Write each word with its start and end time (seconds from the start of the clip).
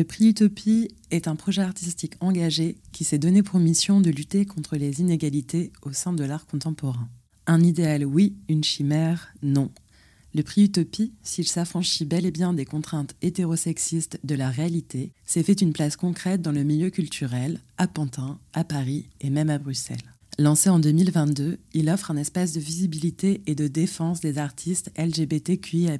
Le 0.00 0.04
prix 0.04 0.28
Utopie 0.28 0.88
est 1.10 1.28
un 1.28 1.36
projet 1.36 1.60
artistique 1.60 2.14
engagé 2.20 2.78
qui 2.90 3.04
s'est 3.04 3.18
donné 3.18 3.42
pour 3.42 3.60
mission 3.60 4.00
de 4.00 4.08
lutter 4.08 4.46
contre 4.46 4.76
les 4.76 5.02
inégalités 5.02 5.74
au 5.82 5.92
sein 5.92 6.14
de 6.14 6.24
l'art 6.24 6.46
contemporain. 6.46 7.10
Un 7.46 7.60
idéal 7.60 8.06
oui, 8.06 8.34
une 8.48 8.64
chimère 8.64 9.34
non. 9.42 9.70
Le 10.34 10.42
prix 10.42 10.64
Utopie, 10.64 11.12
s'il 11.22 11.46
s'affranchit 11.46 12.06
bel 12.06 12.24
et 12.24 12.30
bien 12.30 12.54
des 12.54 12.64
contraintes 12.64 13.14
hétérosexistes 13.20 14.18
de 14.24 14.34
la 14.34 14.48
réalité, 14.48 15.12
s'est 15.26 15.42
fait 15.42 15.60
une 15.60 15.74
place 15.74 15.96
concrète 15.96 16.40
dans 16.40 16.52
le 16.52 16.64
milieu 16.64 16.88
culturel, 16.88 17.60
à 17.76 17.86
Pantin, 17.86 18.38
à 18.54 18.64
Paris 18.64 19.10
et 19.20 19.28
même 19.28 19.50
à 19.50 19.58
Bruxelles. 19.58 19.98
Lancé 20.38 20.70
en 20.70 20.78
2022, 20.78 21.58
il 21.74 21.90
offre 21.90 22.10
un 22.10 22.16
espace 22.16 22.54
de 22.54 22.60
visibilité 22.60 23.42
et 23.46 23.54
de 23.54 23.68
défense 23.68 24.20
des 24.20 24.38
artistes 24.38 24.90
LGBTQIA, 24.96 25.98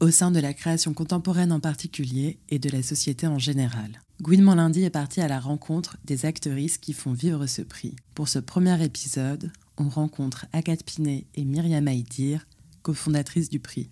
au 0.00 0.10
sein 0.10 0.30
de 0.30 0.40
la 0.40 0.54
création 0.54 0.94
contemporaine 0.94 1.52
en 1.52 1.60
particulier 1.60 2.38
et 2.50 2.58
de 2.58 2.70
la 2.70 2.82
société 2.82 3.26
en 3.26 3.38
général. 3.38 4.00
Gouinement 4.22 4.54
lundi 4.54 4.84
est 4.84 4.90
parti 4.90 5.20
à 5.20 5.28
la 5.28 5.40
rencontre 5.40 5.96
des 6.04 6.24
actrices 6.24 6.78
qui 6.78 6.92
font 6.92 7.12
vivre 7.12 7.46
ce 7.46 7.62
prix. 7.62 7.96
Pour 8.14 8.28
ce 8.28 8.38
premier 8.38 8.82
épisode, 8.82 9.52
on 9.76 9.88
rencontre 9.88 10.46
Agathe 10.52 10.84
Pinet 10.84 11.26
et 11.34 11.44
Myriam 11.44 11.86
Aïdir, 11.88 12.46
cofondatrices 12.82 13.48
du 13.48 13.60
prix. 13.60 13.90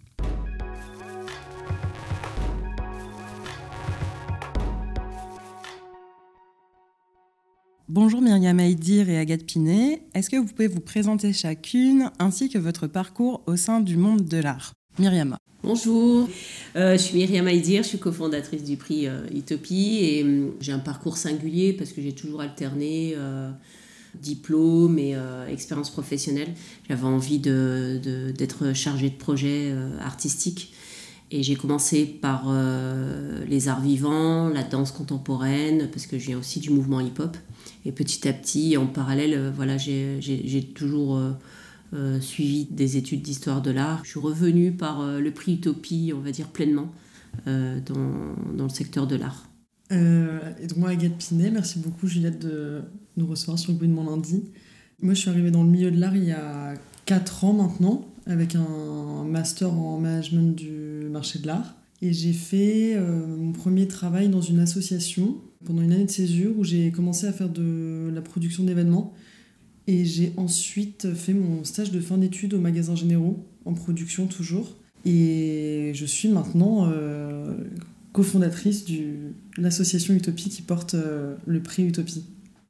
Bonjour 7.88 8.20
Myriam 8.20 8.58
Aïdir 8.58 9.08
et 9.08 9.16
Agathe 9.16 9.46
Pinet. 9.46 10.02
Est-ce 10.12 10.28
que 10.28 10.36
vous 10.36 10.46
pouvez 10.46 10.66
vous 10.66 10.80
présenter 10.80 11.32
chacune 11.32 12.10
ainsi 12.18 12.48
que 12.48 12.58
votre 12.58 12.88
parcours 12.88 13.44
au 13.46 13.56
sein 13.56 13.80
du 13.80 13.96
monde 13.96 14.24
de 14.24 14.38
l'art? 14.38 14.72
Myriam. 14.98 15.36
Bonjour, 15.62 16.26
euh, 16.76 16.92
je 16.92 16.96
suis 16.96 17.18
Myriam 17.18 17.46
Aïdir, 17.46 17.82
je 17.82 17.88
suis 17.88 17.98
cofondatrice 17.98 18.64
du 18.64 18.78
prix 18.78 19.06
euh, 19.06 19.26
Utopie 19.34 19.98
et 20.00 20.22
hum, 20.22 20.52
j'ai 20.60 20.72
un 20.72 20.78
parcours 20.78 21.18
singulier 21.18 21.74
parce 21.74 21.92
que 21.92 22.00
j'ai 22.00 22.12
toujours 22.12 22.40
alterné 22.40 23.12
euh, 23.16 23.50
diplôme 24.14 24.98
et 24.98 25.14
expérience 25.50 25.90
professionnelle. 25.90 26.48
J'avais 26.88 27.04
envie 27.04 27.38
d'être 27.38 28.32
d'être 28.32 28.72
chargée 28.72 29.10
de 29.10 29.16
projets 29.16 29.74
artistiques 30.00 30.72
et 31.30 31.42
j'ai 31.42 31.54
commencé 31.54 32.06
par 32.06 32.50
les 33.46 33.68
arts 33.68 33.82
vivants, 33.82 34.48
la 34.48 34.62
danse 34.62 34.90
contemporaine 34.90 35.90
parce 35.90 36.06
que 36.06 36.18
je 36.18 36.28
viens 36.28 36.38
aussi 36.38 36.60
du 36.60 36.70
mouvement 36.70 37.00
hip-hop 37.00 37.36
et 37.84 37.92
petit 37.92 38.26
à 38.26 38.32
petit 38.32 38.78
en 38.78 38.86
parallèle 38.86 39.52
voilà 39.54 39.76
j'ai 39.76 40.72
toujours 40.74 41.20
euh, 41.92 42.20
suivi 42.20 42.66
des 42.70 42.96
études 42.96 43.22
d'histoire 43.22 43.62
de 43.62 43.70
l'art. 43.70 44.00
Je 44.02 44.10
suis 44.10 44.20
revenue 44.20 44.72
par 44.72 45.00
euh, 45.00 45.20
le 45.20 45.30
prix 45.30 45.54
Utopie, 45.54 46.12
on 46.14 46.20
va 46.20 46.32
dire 46.32 46.48
pleinement, 46.48 46.90
euh, 47.46 47.78
dans, 47.86 48.54
dans, 48.56 48.64
le 48.64 48.70
secteur 48.70 49.06
de 49.06 49.14
l'art. 49.14 49.48
et 49.92 50.66
donc 50.66 50.78
moi, 50.78 50.90
Agathe 50.90 51.16
Pinet, 51.16 51.50
merci 51.50 51.78
beaucoup 51.78 52.08
Juliette 52.08 52.40
de 52.40 52.82
nous 53.16 53.26
recevoir 53.26 53.56
sur 53.56 53.70
le 53.70 53.78
bout 53.78 53.86
de 53.86 53.92
mon 53.92 54.10
lundi. 54.10 54.44
Moi, 55.00 55.14
je 55.14 55.20
suis 55.20 55.30
arrivée 55.30 55.52
dans 55.52 55.62
le 55.62 55.70
milieu 55.70 55.92
de 55.92 56.00
l'art 56.00 56.16
il 56.16 56.24
y 56.24 56.32
a 56.32 56.74
4 57.04 57.44
ans 57.44 57.52
maintenant, 57.52 58.08
avec 58.26 58.56
un 58.56 59.24
master 59.24 59.72
en 59.72 60.00
management 60.00 60.56
du 60.56 61.08
marché 61.08 61.38
de 61.38 61.46
l'art. 61.46 61.76
Et 62.02 62.12
j'ai 62.12 62.32
fait 62.32 62.98
mon 62.98 63.52
premier 63.52 63.86
travail 63.86 64.28
dans 64.28 64.40
une 64.40 64.58
association 64.58 65.36
pendant 65.64 65.82
une 65.82 65.92
année 65.92 66.04
de 66.04 66.10
césure 66.10 66.58
où 66.58 66.64
j'ai 66.64 66.90
commencé 66.90 67.26
à 67.26 67.32
faire 67.32 67.48
de 67.48 68.10
la 68.12 68.22
production 68.22 68.64
d'événements 68.64 69.14
et 69.86 70.04
j'ai 70.04 70.32
ensuite 70.36 71.14
fait 71.14 71.34
mon 71.34 71.64
stage 71.64 71.90
de 71.90 72.00
fin 72.00 72.18
d'études 72.18 72.54
au 72.54 72.60
magasin 72.60 72.94
Généraux, 72.94 73.44
en 73.64 73.74
production 73.74 74.26
toujours. 74.26 74.74
Et 75.04 75.92
je 75.94 76.04
suis 76.04 76.28
maintenant 76.28 76.90
euh, 76.90 77.54
cofondatrice 78.12 78.84
de 78.86 79.32
l'association 79.56 80.14
Utopie 80.14 80.48
qui 80.48 80.62
porte 80.62 80.94
euh, 80.94 81.36
le 81.46 81.62
prix 81.62 81.84
Utopie. 81.84 82.24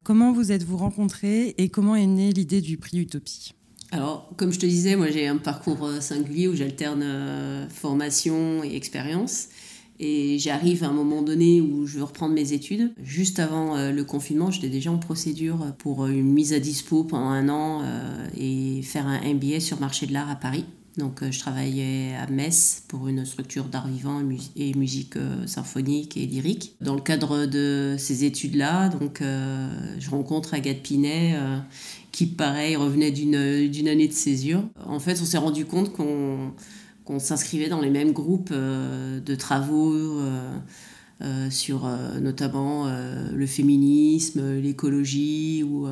Comment 0.05 0.33
vous 0.33 0.53
êtes-vous 0.53 0.77
rencontrés 0.77 1.55
et 1.57 1.69
comment 1.71 1.97
est 1.97 2.07
née 2.07 2.33
l'idée 2.33 2.61
du 2.61 2.77
prix 2.77 2.99
Utopie? 2.99 3.53
Alors, 3.93 4.31
comme 4.37 4.53
je 4.53 4.59
te 4.59 4.67
disais, 4.67 4.97
moi 4.97 5.11
j'ai 5.11 5.27
un 5.27 5.39
parcours 5.39 5.87
euh, 5.87 6.01
singulier 6.01 6.49
où 6.49 6.55
j'alterne 6.55 7.67
formation 7.71 8.63
et 8.63 8.77
expérience. 8.77 9.49
Et 9.99 10.39
j'arrive 10.39 10.85
à 10.85 10.89
un 10.89 10.93
moment 10.93 11.23
donné 11.23 11.61
où 11.61 11.87
je 11.87 11.99
veux 11.99 12.05
reprendre 12.05 12.35
mes 12.35 12.53
études. 12.53 12.93
Juste 13.03 13.39
avant 13.39 13.77
euh, 13.77 13.93
le 13.93 14.05
confinement, 14.05 14.51
j'étais 14.51 14.69
déjà 14.69 14.91
en 14.91 14.99
procédure 14.99 15.75
pour 15.79 16.05
euh, 16.05 16.09
une 16.09 16.33
mise 16.33 16.53
à 16.53 16.61
dispo 16.61 17.05
pendant 17.05 17.29
un 17.29 17.49
an 17.49 17.81
euh, 17.83 18.27
et 18.37 18.83
faire 18.83 19.07
un 19.07 19.21
MBA 19.21 19.61
sur 19.61 19.81
marché 19.81 20.07
de 20.07 20.13
l'art 20.13 20.31
à 20.31 20.37
Paris. 20.37 20.65
Donc 20.99 21.23
je 21.31 21.39
travaillais 21.39 22.15
à 22.15 22.27
Metz 22.27 22.85
pour 22.89 23.07
une 23.07 23.27
structure 23.27 23.65
d'art 23.65 23.87
vivant 23.87 24.23
et 24.57 24.73
musique 24.73 25.17
symphonique 25.45 26.17
et 26.17 26.25
lyrique. 26.25 26.75
Dans 26.81 26.95
le 26.95 27.03
cadre 27.03 27.45
de 27.45 27.97
ces 27.99 28.25
études-là, 28.25 28.89
donc 28.89 29.21
je 29.21 30.11
rencontre 30.11 30.55
Agathe 30.55 30.83
Pinet 30.83 31.39
qui 32.13 32.25
pareil 32.25 32.77
revenait 32.77 33.11
d'une 33.11 33.35
année 33.89 34.09
de 34.09 34.13
césure. 34.15 34.63
En 34.87 34.99
fait, 34.99 35.21
on 35.21 35.27
s'est 35.27 35.37
rendu 35.37 35.67
compte 35.67 35.93
qu'on 35.93 36.55
qu'on 37.07 37.21
s'inscrivait 37.21 37.69
dans 37.69 37.81
les 37.81 37.91
mêmes 37.91 38.13
groupes 38.13 38.51
euh, 38.53 39.21
de 39.21 39.35
travaux 39.35 39.95
euh, 39.95 40.59
euh, 41.23 41.49
sur 41.49 41.89
notamment 42.21 42.93
le 43.33 43.47
féminisme, 43.47 44.59
l'écologie 44.59 45.63
ou 45.63 45.87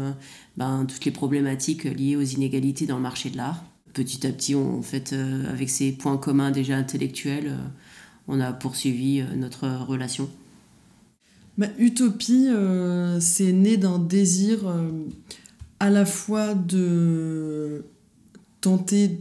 ben, 0.59 0.85
toutes 0.87 1.05
les 1.07 1.11
problématiques 1.13 1.85
liées 1.85 2.17
aux 2.17 2.23
inégalités 2.23 2.85
dans 2.85 2.97
le 2.97 3.03
marché 3.03 3.31
de 3.31 3.39
l'art. 3.39 3.65
Petit 3.95 4.27
à 4.27 4.33
petit, 4.33 4.55
en 4.55 4.83
fait, 4.83 5.15
avec 5.49 5.71
ces 5.71 5.93
points 5.93 6.19
communs 6.19 6.51
déjà 6.51 6.77
intellectuels, 6.77 7.57
on 8.29 8.39
a 8.39 8.53
poursuivi 8.53 9.25
notre 9.35 9.67
relation. 9.87 10.29
Bah, 11.57 11.69
Utopie, 11.79 12.49
c'est 13.21 13.53
né 13.53 13.79
d'un 13.79 13.99
désir 13.99 14.71
à 15.81 15.89
la 15.89 16.05
fois 16.05 16.55
de 16.55 17.87
tenter 18.61 19.21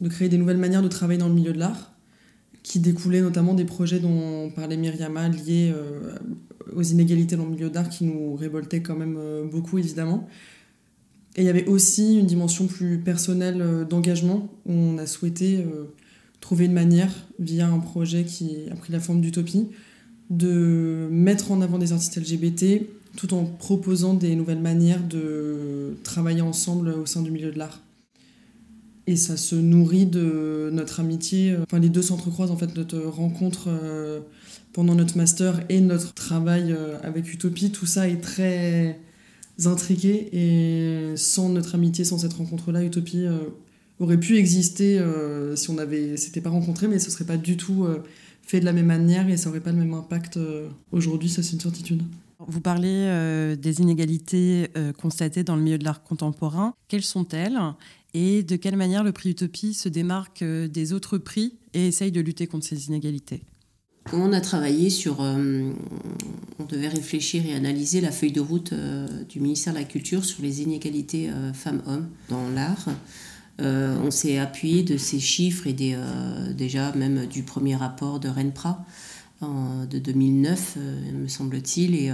de 0.00 0.08
créer 0.08 0.28
des 0.28 0.38
nouvelles 0.38 0.58
manières 0.58 0.82
de 0.82 0.88
travailler 0.88 1.18
dans 1.18 1.28
le 1.28 1.34
milieu 1.34 1.52
de 1.52 1.58
l'art, 1.58 1.92
qui 2.62 2.78
découlaient 2.78 3.22
notamment 3.22 3.54
des 3.54 3.64
projets 3.64 4.00
dont 4.00 4.50
parlait 4.50 4.76
Myriama 4.76 5.28
liés 5.28 5.72
euh, 5.74 6.16
aux 6.74 6.82
inégalités 6.82 7.36
dans 7.36 7.44
le 7.44 7.50
milieu 7.50 7.70
d'art 7.70 7.88
qui 7.88 8.04
nous 8.04 8.34
révoltaient 8.34 8.82
quand 8.82 8.96
même 8.96 9.16
euh, 9.18 9.44
beaucoup 9.44 9.78
évidemment. 9.78 10.28
Et 11.36 11.42
il 11.42 11.44
y 11.44 11.48
avait 11.48 11.66
aussi 11.66 12.18
une 12.18 12.26
dimension 12.26 12.66
plus 12.66 12.98
personnelle 12.98 13.62
euh, 13.62 13.84
d'engagement 13.84 14.50
où 14.66 14.72
on 14.72 14.98
a 14.98 15.06
souhaité 15.06 15.64
trouver 16.40 16.64
une 16.66 16.72
manière, 16.72 17.12
via 17.38 17.68
un 17.68 17.78
projet 17.78 18.24
qui 18.24 18.56
a 18.70 18.74
pris 18.74 18.92
la 18.92 19.00
forme 19.00 19.20
d'utopie, 19.20 19.68
de 20.30 21.08
mettre 21.10 21.50
en 21.50 21.60
avant 21.60 21.78
des 21.78 21.92
artistes 21.92 22.16
LGBT 22.16 22.86
tout 23.16 23.34
en 23.34 23.44
proposant 23.44 24.14
des 24.14 24.36
nouvelles 24.36 24.60
manières 24.60 25.02
de 25.02 25.96
travailler 26.04 26.40
ensemble 26.40 26.90
au 26.90 27.06
sein 27.06 27.22
du 27.22 27.30
milieu 27.30 27.50
de 27.50 27.58
l'art 27.58 27.80
et 29.10 29.16
ça 29.16 29.36
se 29.36 29.56
nourrit 29.56 30.06
de 30.06 30.70
notre 30.72 31.00
amitié. 31.00 31.56
Enfin, 31.62 31.80
les 31.80 31.88
deux 31.88 32.00
s'entrecroisent 32.00 32.52
en 32.52 32.56
fait, 32.56 32.76
notre 32.76 32.96
rencontre 32.96 33.64
euh, 33.66 34.20
pendant 34.72 34.94
notre 34.94 35.16
master 35.16 35.64
et 35.68 35.80
notre 35.80 36.14
travail 36.14 36.70
euh, 36.70 36.96
avec 37.02 37.32
Utopie. 37.32 37.72
Tout 37.72 37.86
ça 37.86 38.08
est 38.08 38.20
très 38.20 39.00
intriqué 39.66 40.28
et 40.32 41.16
sans 41.16 41.48
notre 41.48 41.74
amitié, 41.74 42.04
sans 42.04 42.18
cette 42.18 42.34
rencontre-là, 42.34 42.84
Utopie 42.84 43.26
euh, 43.26 43.38
aurait 43.98 44.20
pu 44.20 44.36
exister 44.38 45.04
si 45.56 45.70
on 45.70 45.78
avait 45.78 46.16
s'était 46.16 46.40
pas 46.40 46.48
rencontré, 46.48 46.86
mais 46.86 47.00
ce 47.00 47.10
serait 47.10 47.26
pas 47.26 47.36
du 47.36 47.58
tout 47.58 47.86
fait 48.40 48.60
de 48.60 48.64
la 48.64 48.72
même 48.72 48.86
manière 48.86 49.28
et 49.28 49.36
ça 49.36 49.50
aurait 49.50 49.60
pas 49.60 49.72
le 49.72 49.76
même 49.76 49.92
impact 49.92 50.38
aujourd'hui, 50.90 51.28
ça 51.28 51.42
c'est 51.42 51.52
une 51.52 51.60
certitude. 51.60 52.02
Vous 52.38 52.62
parlez 52.62 53.54
des 53.60 53.80
inégalités 53.82 54.68
constatées 54.96 55.44
dans 55.44 55.54
le 55.54 55.60
milieu 55.60 55.76
de 55.76 55.84
l'art 55.84 56.02
contemporain. 56.02 56.72
Quelles 56.88 57.02
sont-elles? 57.02 57.58
Et 58.14 58.42
de 58.42 58.56
quelle 58.56 58.76
manière 58.76 59.04
le 59.04 59.12
prix 59.12 59.30
Utopie 59.30 59.74
se 59.74 59.88
démarque 59.88 60.42
euh, 60.42 60.68
des 60.68 60.92
autres 60.92 61.18
prix 61.18 61.54
et 61.74 61.88
essaye 61.88 62.12
de 62.12 62.20
lutter 62.20 62.46
contre 62.46 62.66
ces 62.66 62.88
inégalités? 62.88 63.42
On 64.12 64.32
a 64.32 64.40
travaillé 64.40 64.90
sur. 64.90 65.20
Euh, 65.20 65.70
on 66.58 66.64
devait 66.64 66.88
réfléchir 66.88 67.46
et 67.46 67.54
analyser 67.54 68.00
la 68.00 68.10
feuille 68.10 68.32
de 68.32 68.40
route 68.40 68.72
euh, 68.72 69.06
du 69.24 69.40
ministère 69.40 69.74
de 69.74 69.78
la 69.78 69.84
Culture 69.84 70.24
sur 70.24 70.42
les 70.42 70.62
inégalités 70.62 71.30
femmes-hommes 71.54 72.08
dans 72.28 72.48
l'art. 72.50 72.88
on 73.58 74.10
s'est 74.10 74.38
appuyé 74.38 74.82
de 74.82 74.96
ces 74.96 75.20
chiffres 75.20 75.66
et 75.66 75.74
déjà 76.54 76.92
même 76.92 77.26
du 77.26 77.42
premier 77.42 77.76
rapport 77.76 78.18
de 78.18 78.28
RENPRA 78.28 78.84
de 79.42 79.98
2009, 79.98 80.76
me 81.14 81.28
semble-t-il. 81.28 81.94
Et, 81.94 82.12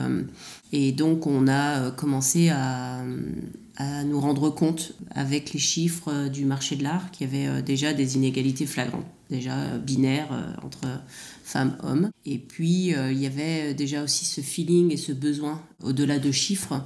et, 0.72 0.92
donc, 0.92 1.26
on 1.26 1.48
a 1.48 1.90
commencé 1.90 2.50
à, 2.50 3.02
à, 3.76 4.04
nous 4.04 4.20
rendre 4.20 4.50
compte, 4.50 4.92
avec 5.10 5.52
les 5.52 5.58
chiffres 5.58 6.28
du 6.28 6.44
marché 6.44 6.76
de 6.76 6.84
l'art, 6.84 7.10
qu'il 7.10 7.26
y 7.26 7.36
avait 7.36 7.62
déjà 7.62 7.92
des 7.92 8.16
inégalités 8.16 8.66
flagrantes, 8.66 9.06
déjà 9.28 9.76
binaires 9.78 10.54
entre 10.62 10.82
femmes-hommes. 11.42 12.10
Et 12.24 12.38
puis, 12.38 12.92
il 12.94 13.18
y 13.18 13.26
avait 13.26 13.74
déjà 13.74 14.04
aussi 14.04 14.24
ce 14.24 14.40
feeling 14.40 14.92
et 14.92 14.96
ce 14.96 15.12
besoin, 15.12 15.60
au-delà 15.82 16.18
de 16.18 16.30
chiffres, 16.30 16.84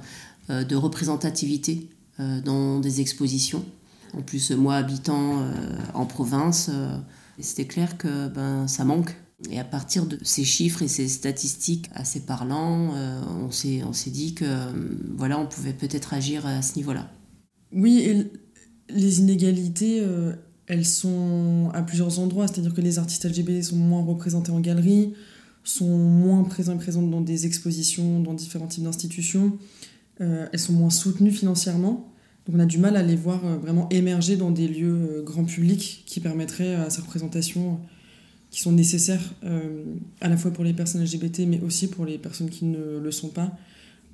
de 0.49 0.75
représentativité 0.75 1.89
dans 2.17 2.79
des 2.79 2.99
expositions. 3.01 3.63
En 4.17 4.21
plus, 4.21 4.51
moi 4.51 4.75
habitant 4.75 5.39
euh, 5.39 5.53
en 5.93 6.05
province, 6.05 6.69
euh, 6.71 6.97
c'était 7.39 7.65
clair 7.65 7.97
que 7.97 8.27
ben, 8.27 8.67
ça 8.67 8.83
manque. 8.83 9.15
Et 9.49 9.59
à 9.59 9.63
partir 9.63 10.05
de 10.05 10.17
ces 10.21 10.43
chiffres 10.43 10.81
et 10.81 10.87
ces 10.87 11.07
statistiques 11.07 11.89
assez 11.93 12.21
parlants, 12.21 12.93
euh, 12.95 13.21
on 13.39 13.51
s'est 13.51 14.09
dit 14.11 14.33
que 14.35 14.45
voilà, 15.15 15.39
on 15.39 15.47
pouvait 15.47 15.73
peut-être 15.73 16.13
agir 16.13 16.45
à 16.45 16.61
ce 16.61 16.75
niveau-là. 16.75 17.09
Oui, 17.73 17.99
et 17.99 18.31
les 18.89 19.19
inégalités, 19.19 20.05
elles 20.67 20.85
sont 20.85 21.69
à 21.73 21.81
plusieurs 21.81 22.19
endroits. 22.19 22.47
C'est-à-dire 22.47 22.73
que 22.73 22.81
les 22.81 22.99
artistes 22.99 23.25
LGBT 23.25 23.63
sont 23.63 23.77
moins 23.77 24.03
représentés 24.03 24.51
en 24.51 24.59
galerie, 24.59 25.13
sont 25.63 25.97
moins 25.97 26.43
présents 26.43 26.75
dans 27.01 27.21
des 27.21 27.45
expositions, 27.45 28.19
dans 28.19 28.33
différents 28.33 28.67
types 28.67 28.83
d'institutions. 28.83 29.57
elles 30.19 30.59
sont 30.59 30.73
moins 30.73 30.89
soutenues 30.89 31.31
financièrement. 31.31 32.11
Donc 32.45 32.55
on 32.55 32.59
a 32.59 32.65
du 32.65 32.77
mal 32.77 32.95
à 32.95 33.03
les 33.03 33.15
voir 33.15 33.45
euh, 33.45 33.57
vraiment 33.57 33.87
émerger 33.89 34.35
dans 34.35 34.51
des 34.51 34.67
lieux 34.67 35.09
euh, 35.11 35.23
grand 35.23 35.43
public 35.43 36.03
qui 36.05 36.19
permettraient 36.19 36.75
à 36.75 36.89
sa 36.89 37.01
représentation, 37.01 37.79
qui 38.51 38.61
sont 38.61 38.71
nécessaires 38.71 39.33
euh, 39.43 39.83
à 40.19 40.29
la 40.29 40.37
fois 40.37 40.51
pour 40.51 40.63
les 40.63 40.73
personnes 40.73 41.03
LGBT, 41.03 41.39
mais 41.47 41.59
aussi 41.61 41.87
pour 41.87 42.05
les 42.05 42.17
personnes 42.17 42.49
qui 42.49 42.65
ne 42.65 42.99
le 42.99 43.11
sont 43.11 43.29
pas, 43.29 43.57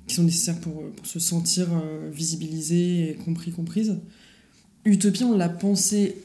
qui 0.06 0.14
sont 0.14 0.22
nécessaires 0.22 0.58
pour, 0.60 0.90
pour 0.90 1.06
se 1.06 1.18
sentir 1.18 1.66
visibilisées 2.10 3.10
et 3.10 3.14
compris, 3.14 3.50
comprises. 3.50 3.98
Utopie, 4.86 5.24
on 5.24 5.36
l'a 5.36 5.50
pensé 5.50 6.16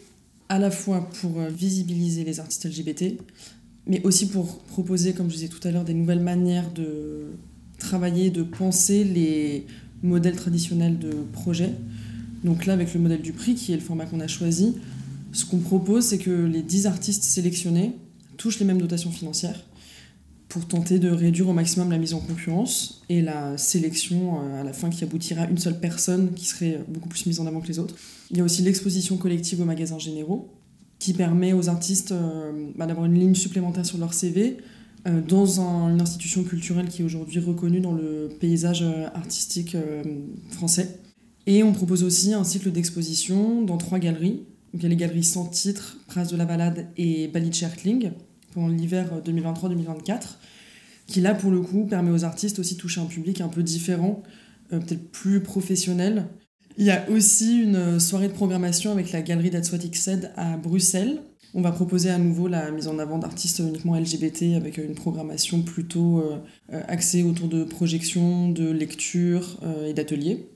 à 0.48 0.60
la 0.60 0.72
fois 0.72 1.10
pour 1.22 1.42
visibiliser 1.42 2.24
les 2.24 2.40
artistes 2.40 2.66
LGBT, 2.66 3.18
mais 3.88 4.02
aussi 4.04 4.28
pour 4.28 4.60
proposer, 4.60 5.14
comme 5.14 5.30
je 5.30 5.36
disais 5.36 5.48
tout 5.50 5.68
à 5.68 5.72
l'heure, 5.72 5.84
des 5.84 5.94
nouvelles 5.94 6.22
manières 6.22 6.72
de 6.72 7.32
travailler, 7.78 8.30
de 8.30 8.44
penser 8.44 9.04
les 9.04 9.66
modèles 10.02 10.36
traditionnels 10.36 11.00
de 11.00 11.12
projet. 11.32 11.72
Donc 12.44 12.66
là, 12.66 12.74
avec 12.74 12.94
le 12.94 13.00
modèle 13.00 13.22
du 13.22 13.34
prix, 13.34 13.56
qui 13.56 13.72
est 13.74 13.76
le 13.76 13.82
format 13.82 14.06
qu'on 14.06 14.20
a 14.20 14.28
choisi, 14.28 14.76
ce 15.32 15.46
qu'on 15.46 15.60
propose, 15.60 16.06
c'est 16.06 16.18
que 16.18 16.46
les 16.46 16.62
10 16.62 16.88
artistes 16.88 17.24
sélectionnés 17.24 17.94
touchent 18.38 18.60
les 18.60 18.66
mêmes 18.66 18.82
dotations 18.82 19.12
financières 19.12 19.60
pour 20.54 20.68
tenter 20.68 21.00
de 21.00 21.10
réduire 21.10 21.50
au 21.50 21.54
maximum 21.54 21.90
la 21.90 21.98
mise 21.98 22.14
en 22.14 22.20
concurrence 22.20 23.02
et 23.10 23.24
la 23.24 23.58
sélection 23.58 24.40
euh, 24.40 24.62
à 24.62 24.64
la 24.64 24.72
fin 24.72 24.92
qui 24.92 25.04
aboutira 25.04 25.46
à 25.46 25.50
une 25.50 25.58
seule 25.58 25.80
personne 25.80 26.32
qui 26.36 26.46
serait 26.46 26.80
beaucoup 26.88 27.10
plus 27.10 27.26
mise 27.26 27.40
en 27.40 27.48
avant 27.48 27.60
que 27.60 27.68
les 27.68 27.80
autres. 27.80 27.96
Il 28.30 28.38
y 28.38 28.42
a 28.42 28.44
aussi 28.44 28.62
l'exposition 28.62 29.18
collective 29.18 29.62
aux 29.62 29.66
magasins 29.66 29.98
généraux 29.98 30.54
qui 31.00 31.14
permet 31.14 31.54
aux 31.54 31.70
artistes 31.70 32.12
euh, 32.12 32.52
bah, 32.78 32.86
d'avoir 32.86 33.08
une 33.08 33.20
ligne 33.20 33.34
supplémentaire 33.34 33.84
sur 33.84 33.98
leur 33.98 34.14
CV 34.14 34.58
euh, 35.08 35.22
dans 35.28 35.60
une 35.60 36.00
institution 36.00 36.44
culturelle 36.44 36.88
qui 36.88 37.02
est 37.02 37.06
aujourd'hui 37.06 37.40
reconnue 37.40 37.80
dans 37.80 37.94
le 37.94 38.30
paysage 38.40 38.86
artistique 39.16 39.76
français. 40.52 41.00
Et 41.48 41.64
on 41.64 41.74
propose 41.74 42.04
aussi 42.04 42.32
un 42.36 42.44
cycle 42.44 42.72
d'exposition 42.72 43.64
dans 43.64 43.78
trois 43.78 43.98
galeries. 43.98 44.44
Donc 44.74 44.82
il 44.82 44.84
y 44.84 44.86
a 44.88 44.90
les 44.90 44.96
galeries 44.96 45.24
sans 45.24 45.46
titre, 45.46 45.98
Prince 46.08 46.30
de 46.30 46.38
la 46.38 46.46
Balade 46.46 46.88
et 46.98 47.28
Bali-Schertling 47.28 48.12
pendant 48.54 48.70
l'hiver 48.70 49.22
2023-2024, 49.24 50.38
qui 51.06 51.22
là 51.22 51.36
pour 51.36 51.52
le 51.52 51.62
coup 51.62 51.86
permet 51.86 52.12
aux 52.12 52.24
artistes 52.24 52.60
aussi 52.60 52.76
de 52.76 52.80
toucher 52.80 53.00
un 53.02 53.06
public 53.06 53.42
un 53.42 53.50
peu 53.50 53.62
différent, 53.62 54.24
euh, 54.72 54.80
peut-être 54.80 55.12
plus 55.12 55.42
professionnel. 55.42 56.26
Il 56.78 56.86
y 56.86 56.92
a 56.92 57.08
aussi 57.12 57.62
une 57.62 58.00
soirée 58.00 58.28
de 58.28 58.34
programmation 58.34 58.92
avec 58.92 59.12
la 59.12 59.22
galerie 59.22 59.52
d'Atswatik 59.52 59.96
Said 59.96 60.32
à 60.36 60.58
Bruxelles. 60.58 61.22
On 61.54 61.62
va 61.62 61.72
proposer 61.72 62.10
à 62.10 62.18
nouveau 62.18 62.48
la 62.48 62.72
mise 62.72 62.88
en 62.88 62.98
avant 62.98 63.20
d'artistes 63.20 63.60
uniquement 63.60 63.96
LGBT 63.96 64.56
avec 64.56 64.78
une 64.78 64.96
programmation 64.96 65.62
plutôt 65.62 66.20
euh, 66.22 66.82
axée 66.88 67.22
autour 67.22 67.48
de 67.48 67.64
projections, 67.64 68.50
de 68.50 68.72
lectures 68.72 69.60
euh, 69.62 69.88
et 69.88 69.94
d'ateliers. 69.94 70.50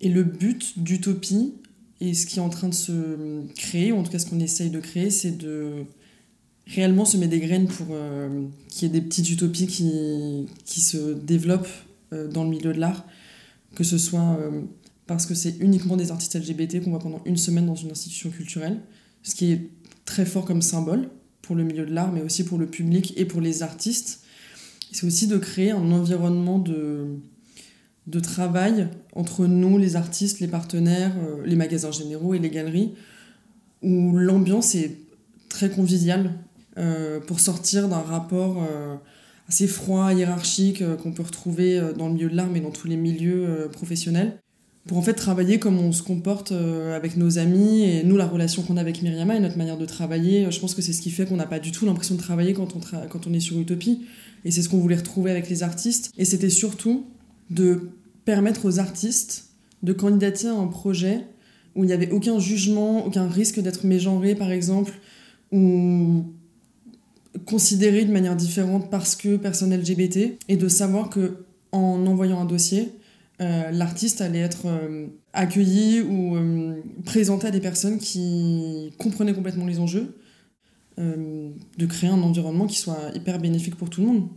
Et 0.00 0.08
le 0.08 0.22
but 0.22 0.78
d'Utopie, 0.78 1.54
et 2.00 2.14
ce 2.14 2.26
qui 2.26 2.38
est 2.38 2.42
en 2.42 2.48
train 2.48 2.68
de 2.68 2.74
se 2.74 3.46
créer, 3.56 3.92
ou 3.92 3.98
en 3.98 4.02
tout 4.02 4.10
cas 4.10 4.18
ce 4.18 4.26
qu'on 4.26 4.40
essaye 4.40 4.70
de 4.70 4.80
créer, 4.80 5.10
c'est 5.10 5.36
de 5.36 5.84
réellement 6.66 7.04
semer 7.04 7.28
des 7.28 7.40
graines 7.40 7.66
pour 7.66 7.88
euh, 7.90 8.46
qu'il 8.68 8.88
y 8.88 8.90
ait 8.90 9.00
des 9.00 9.06
petites 9.06 9.28
utopies 9.30 9.66
qui, 9.66 10.46
qui 10.64 10.80
se 10.80 11.14
développent 11.14 11.68
euh, 12.12 12.28
dans 12.28 12.44
le 12.44 12.50
milieu 12.50 12.72
de 12.72 12.78
l'art, 12.78 13.04
que 13.74 13.84
ce 13.84 13.98
soit 13.98 14.36
euh, 14.40 14.62
parce 15.06 15.26
que 15.26 15.34
c'est 15.34 15.56
uniquement 15.60 15.96
des 15.96 16.10
artistes 16.10 16.36
LGBT 16.36 16.82
qu'on 16.82 16.90
voit 16.90 17.00
pendant 17.00 17.20
une 17.26 17.36
semaine 17.36 17.66
dans 17.66 17.74
une 17.74 17.90
institution 17.90 18.30
culturelle, 18.30 18.80
ce 19.22 19.34
qui 19.34 19.52
est 19.52 19.70
très 20.04 20.24
fort 20.24 20.44
comme 20.44 20.62
symbole 20.62 21.10
pour 21.42 21.56
le 21.56 21.64
milieu 21.64 21.84
de 21.84 21.92
l'art, 21.92 22.12
mais 22.12 22.22
aussi 22.22 22.44
pour 22.44 22.58
le 22.58 22.66
public 22.66 23.12
et 23.16 23.24
pour 23.24 23.40
les 23.40 23.62
artistes. 23.62 24.22
C'est 24.92 25.06
aussi 25.06 25.26
de 25.26 25.36
créer 25.36 25.72
un 25.72 25.92
environnement 25.92 26.58
de, 26.58 27.06
de 28.06 28.20
travail 28.20 28.88
entre 29.14 29.46
nous, 29.46 29.78
les 29.78 29.96
artistes, 29.96 30.40
les 30.40 30.48
partenaires, 30.48 31.12
euh, 31.18 31.42
les 31.44 31.56
magasins 31.56 31.92
généraux 31.92 32.34
et 32.34 32.38
les 32.38 32.50
galeries, 32.50 32.92
où 33.82 34.16
l'ambiance 34.16 34.74
est 34.74 34.96
très 35.48 35.70
conviviale 35.70 36.32
euh, 36.78 37.20
pour 37.20 37.40
sortir 37.40 37.88
d'un 37.88 38.00
rapport 38.00 38.62
euh, 38.62 38.96
assez 39.48 39.66
froid, 39.66 40.12
hiérarchique 40.12 40.82
qu'on 40.98 41.12
peut 41.12 41.22
retrouver 41.22 41.80
dans 41.96 42.08
le 42.08 42.14
milieu 42.14 42.30
de 42.30 42.36
l'art 42.36 42.48
mais 42.50 42.60
dans 42.60 42.70
tous 42.70 42.86
les 42.86 42.96
milieux 42.96 43.68
professionnels. 43.72 44.38
Pour 44.86 44.96
en 44.96 45.02
fait 45.02 45.14
travailler 45.14 45.58
comme 45.58 45.78
on 45.78 45.92
se 45.92 46.02
comporte 46.02 46.52
avec 46.52 47.16
nos 47.16 47.38
amis 47.38 47.82
et 47.82 48.04
nous, 48.04 48.16
la 48.16 48.26
relation 48.26 48.62
qu'on 48.62 48.76
a 48.76 48.80
avec 48.80 49.02
Myriama 49.02 49.34
et 49.34 49.40
notre 49.40 49.58
manière 49.58 49.76
de 49.76 49.86
travailler, 49.86 50.50
je 50.50 50.60
pense 50.60 50.74
que 50.74 50.82
c'est 50.82 50.92
ce 50.92 51.02
qui 51.02 51.10
fait 51.10 51.26
qu'on 51.26 51.36
n'a 51.36 51.46
pas 51.46 51.58
du 51.58 51.72
tout 51.72 51.84
l'impression 51.84 52.14
de 52.14 52.20
travailler 52.20 52.52
quand 52.54 52.76
on, 52.76 53.08
quand 53.08 53.26
on 53.26 53.32
est 53.32 53.40
sur 53.40 53.58
Utopie. 53.58 54.02
Et 54.44 54.52
c'est 54.52 54.62
ce 54.62 54.68
qu'on 54.68 54.78
voulait 54.78 54.96
retrouver 54.96 55.32
avec 55.32 55.50
les 55.50 55.64
artistes. 55.64 56.12
Et 56.16 56.24
c'était 56.24 56.48
surtout 56.48 57.04
de 57.50 57.90
permettre 58.24 58.66
aux 58.66 58.78
artistes 58.78 59.50
de 59.82 59.92
candidater 59.92 60.48
à 60.48 60.54
un 60.54 60.66
projet 60.66 61.26
où 61.74 61.84
il 61.84 61.86
n'y 61.86 61.92
avait 61.92 62.10
aucun 62.10 62.38
jugement, 62.38 63.06
aucun 63.06 63.28
risque 63.28 63.60
d'être 63.60 63.84
mégenré 63.84 64.34
par 64.34 64.50
exemple, 64.50 64.92
ou 65.52 66.24
considéré 67.46 68.04
de 68.04 68.12
manière 68.12 68.36
différente 68.36 68.90
parce 68.90 69.16
que 69.16 69.36
personne 69.36 69.74
LGBT, 69.74 70.38
et 70.48 70.56
de 70.56 70.68
savoir 70.68 71.10
que 71.10 71.44
en 71.72 72.04
envoyant 72.06 72.40
un 72.40 72.44
dossier, 72.44 72.92
euh, 73.40 73.70
l'artiste 73.70 74.20
allait 74.20 74.40
être 74.40 74.66
euh, 74.66 75.06
accueilli 75.32 76.02
ou 76.02 76.36
euh, 76.36 76.82
présenté 77.04 77.46
à 77.46 77.50
des 77.50 77.60
personnes 77.60 77.98
qui 77.98 78.92
comprenaient 78.98 79.32
complètement 79.32 79.66
les 79.66 79.78
enjeux, 79.78 80.14
de 80.98 81.86
créer 81.86 82.10
un 82.10 82.20
environnement 82.20 82.66
qui 82.66 82.76
soit 82.76 83.10
hyper 83.14 83.38
bénéfique 83.38 83.74
pour 83.76 83.88
tout 83.88 84.02
le 84.02 84.06
monde. 84.08 84.28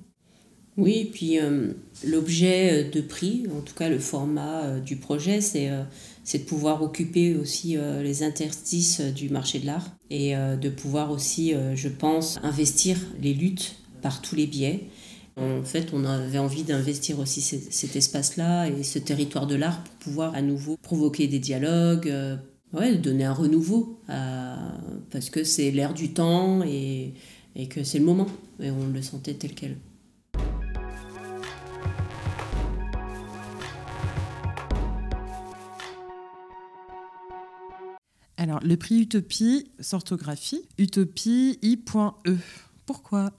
Oui, 0.76 1.12
puis 1.14 1.40
euh, 1.40 1.72
l'objet 2.04 2.86
de 2.86 3.00
prix, 3.00 3.46
en 3.56 3.62
tout 3.62 3.76
cas 3.76 3.90
le 3.90 4.00
format 4.00 4.64
euh, 4.64 4.80
du 4.80 4.96
projet, 4.96 5.40
c'est 5.40 5.70
euh, 5.70 5.84
de 6.34 6.38
pouvoir 6.40 6.82
occuper 6.82 7.36
aussi 7.36 7.76
les 8.02 8.24
interstices 8.24 9.02
du 9.02 9.30
marché 9.30 9.60
de 9.60 9.66
l'art 9.66 9.92
et 10.10 10.36
de 10.36 10.70
pouvoir 10.70 11.12
aussi, 11.12 11.54
je 11.76 11.90
pense, 11.90 12.40
investir 12.44 12.98
les 13.22 13.34
luttes 13.34 13.76
par 14.02 14.22
tous 14.22 14.38
les 14.38 14.48
biais. 14.48 14.86
En 15.36 15.64
fait, 15.64 15.90
on 15.92 16.06
avait 16.06 16.38
envie 16.38 16.64
d'investir 16.64 17.20
aussi 17.20 17.42
cet 17.42 17.98
espace-là 17.98 18.70
et 18.70 18.84
ce 18.84 19.00
territoire 19.00 19.48
de 19.48 19.56
l'art 19.56 19.84
pour 19.84 19.96
pouvoir 19.96 20.34
à 20.34 20.42
nouveau 20.42 20.78
provoquer 20.78 21.28
des 21.28 21.40
dialogues, 21.40 22.10
ouais, 22.72 22.96
donner 22.96 23.26
un 23.26 23.34
renouveau, 23.34 24.00
parce 24.08 25.30
que 25.30 25.44
c'est 25.44 25.72
l'ère 25.72 25.94
du 25.94 26.14
temps 26.14 26.64
et, 26.64 27.16
et 27.58 27.68
que 27.68 27.84
c'est 27.84 28.00
le 28.00 28.06
moment, 28.06 28.28
et 28.62 28.72
on 28.72 28.88
le 28.88 29.02
sentait 29.02 29.34
tel 29.34 29.54
quel. 29.54 29.76
Alors, 38.44 38.60
le 38.62 38.76
prix 38.76 39.00
Utopie, 39.00 39.68
s'orthographie, 39.80 40.64
utopie 40.78 41.60
i.e. 41.62 42.36
Pourquoi? 42.86 43.32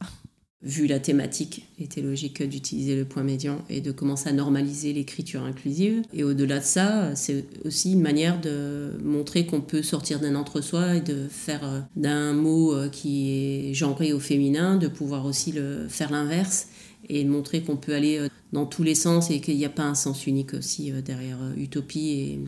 Vu 0.63 0.87
la 0.87 0.99
thématique, 0.99 1.67
il 1.79 1.85
était 1.85 2.01
logique 2.01 2.43
d'utiliser 2.43 2.97
le 2.97 3.05
point 3.05 3.23
médian 3.23 3.63
et 3.69 3.83
de 3.83 3.93
commencer 3.93 4.31
à 4.31 4.33
normaliser 4.33 4.95
l'écriture 4.95 5.43
inclusive. 5.43 6.01
Et 6.15 6.25
au-delà 6.25 6.61
de 6.61 6.65
ça, 6.65 7.15
c'est 7.17 7.45
aussi 7.67 7.93
une 7.93 8.01
manière 8.01 8.41
de 8.41 8.93
montrer 9.05 9.45
qu'on 9.45 9.61
peut 9.61 9.83
sortir 9.83 10.21
d'un 10.21 10.37
entre-soi 10.37 10.95
et 10.95 11.01
de 11.03 11.29
faire 11.29 11.65
euh, 11.65 11.81
d'un 11.97 12.33
mot 12.33 12.73
euh, 12.73 12.89
qui 12.89 13.31
est 13.31 13.75
genré 13.75 14.15
au 14.15 14.21
féminin, 14.21 14.79
de 14.79 14.89
pouvoir 14.89 15.27
aussi 15.27 15.53
le 15.53 15.87
faire 15.87 16.11
l'inverse 16.13 16.69
et 17.11 17.27
montrer 17.27 17.61
qu'on 17.61 17.77
peut 17.77 17.95
aller 17.95 18.17
euh, 18.17 18.29
dans 18.55 18.65
tous 18.65 18.85
les 18.85 18.95
sens 18.95 19.31
et 19.31 19.43
qu'il 19.43 19.59
n'y 19.59 19.67
a 19.67 19.69
pas 19.69 19.83
un 19.83 19.95
sens 19.95 20.27
unique 20.27 20.55
aussi 20.55 20.93
derrière 21.05 21.37
Utopie. 21.59 22.39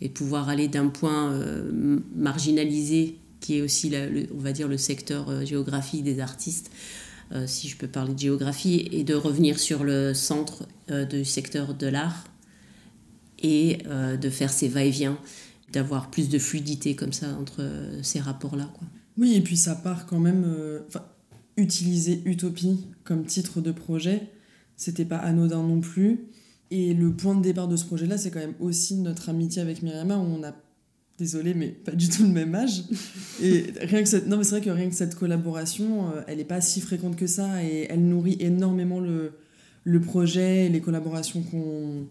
Et 0.00 0.08
pouvoir 0.08 0.48
aller 0.48 0.68
d'un 0.68 0.88
point 0.88 1.32
euh, 1.32 2.00
marginalisé, 2.14 3.18
qui 3.40 3.58
est 3.58 3.62
aussi, 3.62 3.92
on 4.34 4.38
va 4.38 4.52
dire, 4.52 4.68
le 4.68 4.76
secteur 4.76 5.28
euh, 5.28 5.44
géographique 5.44 6.04
des 6.04 6.20
artistes, 6.20 6.70
si 7.46 7.68
je 7.68 7.76
peux 7.76 7.86
parler 7.86 8.12
de 8.12 8.18
géographie, 8.18 8.88
et 8.90 9.04
de 9.04 9.14
revenir 9.14 9.60
sur 9.60 9.84
le 9.84 10.14
centre 10.14 10.66
du 10.88 11.24
secteur 11.24 11.74
de 11.74 11.86
l'art 11.86 12.24
et 13.40 13.78
de 14.20 14.30
faire 14.30 14.50
ces 14.52 14.66
va-et-vient, 14.66 15.16
d'avoir 15.72 16.10
plus 16.10 16.28
de 16.28 16.40
fluidité 16.40 16.96
comme 16.96 17.12
ça 17.12 17.28
entre 17.40 17.62
ces 18.02 18.18
rapports-là. 18.18 18.68
Oui, 19.16 19.36
et 19.36 19.40
puis 19.42 19.56
ça 19.56 19.76
part 19.76 20.06
quand 20.06 20.18
même. 20.18 20.44
utiliser 21.56 22.20
Utopie 22.24 22.88
comme 23.04 23.24
titre 23.24 23.60
de 23.60 23.70
projet, 23.70 24.22
c'était 24.76 25.04
pas 25.04 25.18
anodin 25.18 25.62
non 25.62 25.80
plus. 25.80 26.26
Et 26.70 26.94
le 26.94 27.12
point 27.12 27.34
de 27.34 27.42
départ 27.42 27.68
de 27.68 27.76
ce 27.76 27.84
projet-là, 27.84 28.16
c'est 28.16 28.30
quand 28.30 28.38
même 28.38 28.54
aussi 28.60 28.96
notre 28.96 29.28
amitié 29.28 29.60
avec 29.60 29.82
Myriama, 29.82 30.16
où 30.16 30.22
on 30.22 30.44
a, 30.44 30.54
désolé, 31.18 31.52
mais 31.52 31.68
pas 31.68 31.92
du 31.92 32.08
tout 32.08 32.22
le 32.22 32.30
même 32.30 32.54
âge. 32.54 32.84
Et 33.42 33.66
rien 33.82 34.02
que 34.02 34.08
cette... 34.08 34.26
Non, 34.26 34.38
mais 34.38 34.44
c'est 34.44 34.52
vrai 34.56 34.60
que 34.62 34.70
rien 34.70 34.88
que 34.88 34.94
cette 34.94 35.14
collaboration, 35.14 36.08
euh, 36.08 36.22
elle 36.26 36.38
n'est 36.38 36.44
pas 36.44 36.60
si 36.60 36.80
fréquente 36.80 37.16
que 37.16 37.26
ça, 37.26 37.62
et 37.62 37.86
elle 37.90 38.08
nourrit 38.08 38.36
énormément 38.40 39.00
le, 39.00 39.32
le 39.84 40.00
projet 40.00 40.66
et 40.66 40.68
les 40.68 40.80
collaborations 40.80 41.42
qu'on 41.42 42.06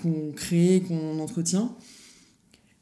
qu'on 0.00 0.32
crée, 0.34 0.82
qu'on 0.88 1.18
entretient. 1.18 1.76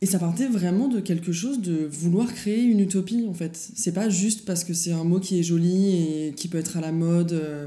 Et 0.01 0.07
ça 0.07 0.19
partait 0.19 0.47
vraiment 0.47 0.87
de 0.87 1.01
quelque 1.01 1.33
chose 1.33 1.61
de 1.61 1.89
vouloir 1.91 2.33
créer 2.33 2.63
une 2.63 2.79
utopie, 2.79 3.27
en 3.29 3.35
fait. 3.35 3.57
C'est 3.57 3.93
pas 3.93 4.09
juste 4.09 4.45
parce 4.45 4.63
que 4.63 4.73
c'est 4.73 4.93
un 4.93 5.03
mot 5.03 5.19
qui 5.19 5.41
est 5.41 5.43
joli 5.43 5.97
et 5.97 6.35
qui 6.37 6.47
peut 6.47 6.59
être 6.59 6.77
à 6.77 6.81
la 6.81 6.93
mode 6.93 7.33
euh, 7.33 7.67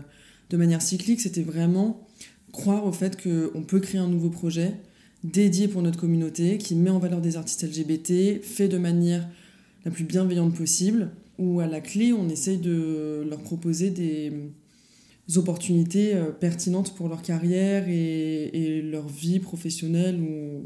de 0.50 0.58
manière 0.58 0.82
cyclique, 0.82 1.20
c'était 1.20 1.44
vraiment 1.44 2.08
croire 2.52 2.86
au 2.86 2.92
fait 2.92 3.22
qu'on 3.22 3.64
peut 3.64 3.80
créer 3.80 4.00
un 4.00 4.08
nouveau 4.08 4.30
projet 4.30 4.74
dédié 5.24 5.68
pour 5.68 5.82
notre 5.82 6.00
communauté, 6.00 6.58
qui 6.58 6.76
met 6.76 6.90
en 6.90 7.00
valeur 7.00 7.22
des 7.22 7.38
artistes 7.38 7.64
LGBT, 7.64 8.42
fait 8.44 8.68
de 8.68 8.78
manière 8.78 9.28
la 9.86 9.92
plus 9.92 10.04
bienveillante 10.04 10.56
possible, 10.56 11.12
où 11.38 11.60
à 11.60 11.68
la 11.68 11.82
clé, 11.82 12.14
on 12.14 12.30
essaye 12.30 12.58
de 12.58 13.26
leur 13.30 13.42
proposer 13.42 13.90
des 13.90 14.32
opportunités 15.36 16.14
euh, 16.14 16.32
pertinentes 16.32 16.96
pour 16.96 17.08
leur 17.08 17.22
carrière 17.22 17.88
et, 17.88 18.82
leur 18.84 19.08
vie 19.08 19.40
professionnelle 19.40 20.20
ou 20.20 20.66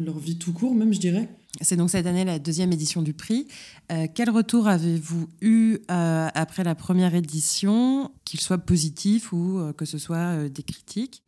leur 0.00 0.18
vie 0.18 0.38
tout 0.38 0.52
court 0.52 0.74
même, 0.74 0.94
je 0.94 1.00
dirais. 1.00 1.28
C'est 1.60 1.76
donc 1.76 1.90
cette 1.90 2.06
année 2.06 2.24
la 2.24 2.38
deuxième 2.38 2.72
édition 2.72 3.02
du 3.02 3.12
prix. 3.12 3.46
Euh, 3.90 4.06
quel 4.12 4.30
retour 4.30 4.68
avez-vous 4.68 5.28
eu 5.42 5.78
euh, 5.90 6.28
après 6.34 6.64
la 6.64 6.74
première 6.74 7.14
édition, 7.14 8.10
qu'il 8.24 8.40
soit 8.40 8.58
positif 8.58 9.32
ou 9.32 9.58
euh, 9.58 9.72
que 9.74 9.84
ce 9.84 9.98
soit 9.98 10.48
des 10.48 10.62
critiques? 10.62 11.22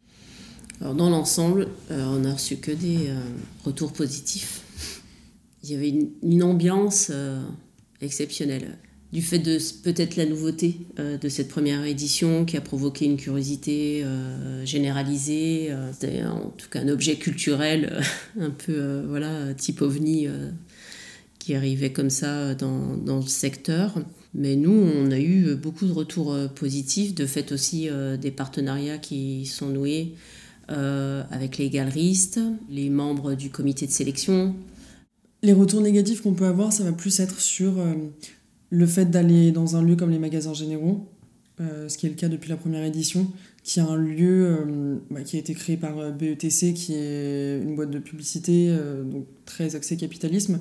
Alors 0.81 0.95
dans 0.95 1.11
l'ensemble, 1.11 1.69
on 1.91 2.21
n'a 2.21 2.33
reçu 2.33 2.57
que 2.57 2.73
des 2.73 3.09
retours 3.65 3.93
positifs. 3.93 4.63
Il 5.63 5.71
y 5.71 5.75
avait 5.75 5.89
une, 5.89 6.11
une 6.23 6.43
ambiance 6.43 7.13
exceptionnelle 8.01 8.77
du 9.15 9.23
fait 9.23 9.39
de 9.39 9.59
peut-être 9.85 10.17
la 10.17 10.27
nouveauté 10.27 10.81
euh, 10.99 11.17
de 11.17 11.29
cette 11.29 11.47
première 11.47 11.85
édition 11.85 12.45
qui 12.45 12.57
a 12.57 12.61
provoqué 12.61 13.05
une 13.05 13.17
curiosité 13.17 14.03
euh, 14.03 14.67
généralisée. 14.67 15.69
Euh, 15.71 15.93
C'était 15.93 16.25
en 16.25 16.53
tout 16.59 16.69
cas 16.69 16.81
un 16.81 16.89
objet 16.89 17.15
culturel 17.15 18.03
un 18.41 18.51
peu 18.51 19.05
voilà, 19.09 19.55
type 19.55 19.83
ovni 19.83 20.27
qui 21.39 21.55
arrivait 21.55 21.93
comme 21.93 22.11
ça 22.11 22.57
dans, 22.57 22.97
dans, 22.97 23.21
le 23.21 23.27
secteur. 23.29 23.95
Mais 24.35 24.57
nous, 24.57 24.73
on 24.73 25.13
a 25.13 25.21
eu 25.21 25.55
beaucoup 25.55 25.87
de 25.87 25.93
retours 25.93 26.37
positifs, 26.57 27.15
de 27.15 27.25
fait 27.25 27.53
aussi 27.53 27.89
des 28.21 28.33
partenariats 28.33 28.99
qui 28.99 29.47
sont 29.47 29.69
noués 29.69 30.15
avec 30.67 31.59
les 31.59 31.71
galeristes, 31.71 32.41
les 32.69 32.91
membres 32.91 33.35
du 33.35 33.51
comité 33.51 33.87
de 33.87 33.93
sélection. 33.93 34.57
Les 35.43 35.53
retours 35.53 35.83
négatifs 35.83 36.23
qu'on 36.23 36.35
peut 36.35 36.47
avoir, 36.47 36.73
ça 36.73 36.83
va 36.83 36.93
plus 36.93 37.21
être 37.21 37.39
sur 37.41 37.75
le 38.75 38.87
fait 38.87 39.07
d'aller 39.07 39.53
dans 39.53 39.77
un 39.77 39.83
lieu 39.83 39.95
comme 39.95 40.11
les 40.11 40.19
magasins 40.19 40.53
généraux, 40.53 41.09
euh, 41.61 41.89
ce 41.89 41.97
qui 41.97 42.07
est 42.07 42.09
le 42.09 42.17
cas 42.17 42.29
depuis 42.29 42.51
la 42.51 42.57
première 42.57 42.83
édition, 42.83 43.31
qui 43.63 43.79
est 43.79 43.83
un 43.83 43.95
lieu 43.95 44.47
euh, 44.47 44.97
bah, 45.11 45.23
qui 45.23 45.37
a 45.37 45.39
été 45.39 45.55
créé 45.55 45.77
par 45.77 45.97
euh, 45.99 46.11
BETC, 46.11 46.75
qui 46.75 46.95
est 46.95 47.63
une 47.63 47.77
boîte 47.77 47.91
de 47.91 48.01
publicité, 48.01 48.77
donc 49.05 49.27
très 49.45 49.77
axée 49.77 49.97
capitalisme, 49.97 50.61